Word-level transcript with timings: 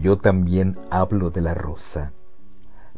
Yo 0.00 0.16
también 0.16 0.78
hablo 0.90 1.30
de 1.30 1.40
la 1.40 1.54
rosa, 1.54 2.12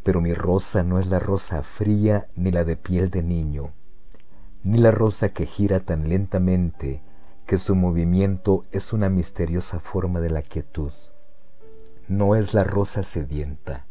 pero 0.02 0.20
mi 0.20 0.34
rosa 0.34 0.82
no 0.82 0.98
es 0.98 1.06
la 1.06 1.18
rosa 1.18 1.62
fría 1.62 2.28
ni 2.36 2.50
la 2.50 2.62
de 2.64 2.76
piel 2.76 3.08
de 3.08 3.22
niño, 3.22 3.72
ni 4.64 4.76
la 4.76 4.90
rosa 4.90 5.30
que 5.30 5.46
gira 5.46 5.80
tan 5.80 6.10
lentamente 6.10 7.02
que 7.46 7.56
su 7.56 7.74
movimiento 7.74 8.66
es 8.70 8.92
una 8.92 9.08
misteriosa 9.08 9.80
forma 9.80 10.20
de 10.20 10.28
la 10.28 10.42
quietud. 10.42 10.92
No 12.06 12.34
es 12.34 12.52
la 12.52 12.64
rosa 12.64 13.02
sedienta, 13.02 13.86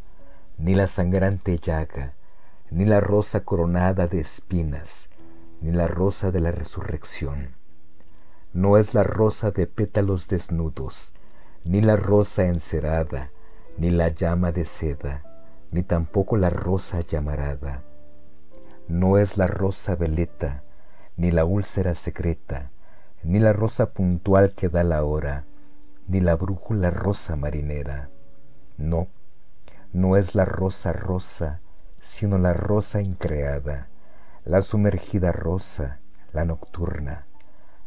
ni 0.59 0.75
la 0.75 0.85
sangrante 0.85 1.57
llaga, 1.57 2.13
ni 2.69 2.85
la 2.85 2.99
rosa 2.99 3.43
coronada 3.43 4.05
de 4.05 4.19
espinas, 4.19 5.09
ni 5.61 5.71
la 5.71 5.87
rosa 5.87 6.29
de 6.29 6.41
la 6.41 6.51
resurrección. 6.51 7.55
No 8.53 8.77
es 8.77 8.93
la 8.93 9.01
rosa 9.01 9.49
de 9.49 9.65
pétalos 9.65 10.27
desnudos, 10.27 11.15
ni 11.63 11.81
la 11.81 11.95
rosa 11.95 12.45
encerada, 12.45 13.31
ni 13.77 13.89
la 13.89 14.09
llama 14.09 14.51
de 14.51 14.65
seda, 14.65 15.23
ni 15.71 15.83
tampoco 15.83 16.37
la 16.37 16.49
rosa 16.49 17.01
llamarada. 17.01 17.83
No 18.87 19.17
es 19.17 19.37
la 19.37 19.47
rosa 19.47 19.95
veleta, 19.95 20.63
ni 21.17 21.31
la 21.31 21.45
úlcera 21.45 21.95
secreta, 21.95 22.71
ni 23.23 23.39
la 23.39 23.53
rosa 23.53 23.91
puntual 23.91 24.51
que 24.51 24.69
da 24.69 24.83
la 24.83 25.03
hora, 25.03 25.45
ni 26.07 26.21
la 26.21 26.35
brújula 26.35 26.89
rosa 26.91 27.35
marinera. 27.35 28.09
No, 28.77 29.07
no 29.91 30.17
es 30.17 30.35
la 30.35 30.45
rosa 30.45 30.93
rosa, 30.93 31.61
sino 31.99 32.37
la 32.37 32.53
rosa 32.53 33.01
increada, 33.01 33.89
la 34.45 34.61
sumergida 34.61 35.31
rosa, 35.31 35.99
la 36.31 36.45
nocturna, 36.45 37.27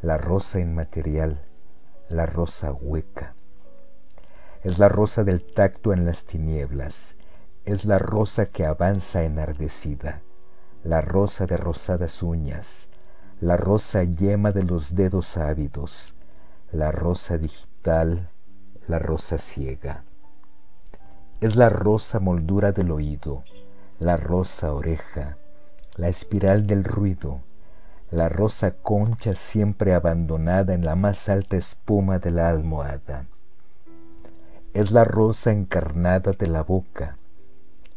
la 0.02 0.18
rosa 0.18 0.60
inmaterial, 0.60 1.40
la 2.08 2.26
rosa 2.26 2.72
hueca. 2.72 3.34
Es 4.64 4.78
la 4.78 4.88
rosa 4.88 5.24
del 5.24 5.42
tacto 5.42 5.92
en 5.92 6.06
las 6.06 6.24
tinieblas, 6.24 7.16
es 7.64 7.84
la 7.84 7.98
rosa 7.98 8.46
que 8.46 8.64
avanza 8.64 9.24
enardecida, 9.24 10.22
la 10.84 11.00
rosa 11.00 11.46
de 11.46 11.56
rosadas 11.56 12.22
uñas, 12.22 12.88
la 13.40 13.56
rosa 13.56 14.04
yema 14.04 14.52
de 14.52 14.62
los 14.62 14.94
dedos 14.94 15.36
ávidos, 15.36 16.14
la 16.70 16.92
rosa 16.92 17.38
digital, 17.38 18.30
la 18.86 19.00
rosa 19.00 19.36
ciega. 19.36 20.04
Es 21.40 21.56
la 21.56 21.68
rosa 21.68 22.20
moldura 22.20 22.70
del 22.70 22.92
oído, 22.92 23.42
la 23.98 24.16
rosa 24.16 24.72
oreja, 24.74 25.38
la 25.96 26.06
espiral 26.06 26.68
del 26.68 26.84
ruido, 26.84 27.40
la 28.12 28.28
rosa 28.28 28.76
concha 28.76 29.34
siempre 29.34 29.92
abandonada 29.92 30.72
en 30.72 30.84
la 30.84 30.94
más 30.94 31.28
alta 31.28 31.56
espuma 31.56 32.20
de 32.20 32.30
la 32.30 32.48
almohada 32.48 33.26
es 34.74 34.90
la 34.90 35.04
rosa 35.04 35.52
encarnada 35.52 36.32
de 36.32 36.46
la 36.46 36.62
boca, 36.62 37.18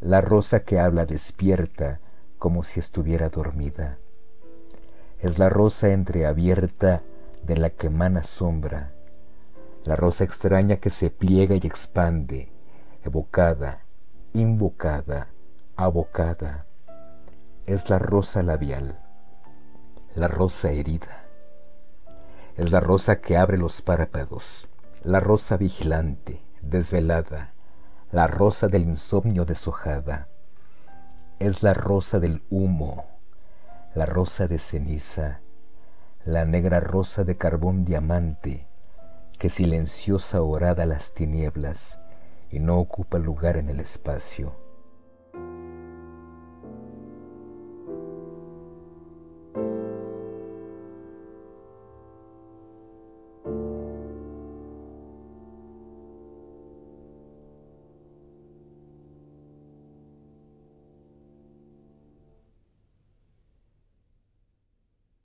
la 0.02 0.20
rosa 0.20 0.64
que 0.64 0.78
habla 0.78 1.06
despierta 1.06 2.02
como 2.38 2.64
si 2.64 2.82
estuviera 2.82 3.30
dormida. 3.30 3.98
Es 5.20 5.40
la 5.40 5.48
rosa 5.48 5.94
entreabierta 5.94 7.02
de 7.44 7.56
la 7.56 7.70
que 7.70 7.88
emana 7.88 8.24
sombra, 8.24 8.92
la 9.86 9.96
rosa 9.96 10.26
extraña 10.26 10.78
que 10.78 10.90
se 10.90 11.10
pliega 11.10 11.56
y 11.56 11.66
expande, 11.66 12.52
evocada, 13.06 13.86
invocada, 14.34 15.30
abocada. 15.78 16.66
Es 17.66 17.90
la 17.90 18.00
rosa 18.00 18.44
labial, 18.44 19.00
la 20.14 20.28
rosa 20.28 20.72
herida. 20.72 21.24
Es 22.58 22.72
la 22.72 22.82
rosa 22.82 23.22
que 23.22 23.38
abre 23.38 23.58
los 23.58 23.82
párpados, 23.82 24.68
la 25.04 25.22
rosa 25.22 25.56
vigilante, 25.56 26.35
desvelada, 26.66 27.54
la 28.12 28.28
rosa 28.28 28.68
del 28.68 28.84
insomnio 28.84 29.46
deshojada. 29.46 30.28
Es 31.40 31.64
la 31.64 31.74
rosa 31.74 32.20
del 32.20 32.44
humo, 32.50 33.06
la 33.94 34.06
rosa 34.06 34.48
de 34.48 34.58
ceniza, 34.58 35.42
la 36.26 36.46
negra 36.46 36.80
rosa 36.80 37.24
de 37.24 37.38
carbón 37.38 37.86
diamante, 37.86 38.68
que 39.38 39.50
silenciosa 39.50 40.42
orada 40.42 40.86
las 40.86 41.14
tinieblas 41.14 42.00
y 42.50 42.60
no 42.60 42.80
ocupa 42.80 43.20
lugar 43.20 43.58
en 43.58 43.70
el 43.70 43.80
espacio. 43.80 44.65